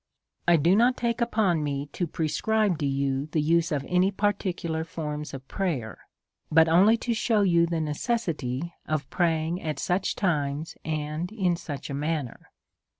[0.47, 4.09] I do not take upon me to prescribe to you the use ^ of any
[4.09, 6.07] particular forms of prayer,
[6.51, 11.91] but only to shcAV the ^ necessity of praying at such times and in such
[11.91, 12.49] a manner.